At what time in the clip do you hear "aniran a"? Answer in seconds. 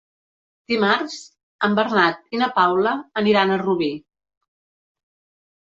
3.23-3.61